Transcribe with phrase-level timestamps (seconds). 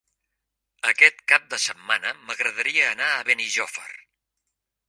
[0.91, 3.89] Aquest cap de setmana m'agradaria anar a Benijòfar.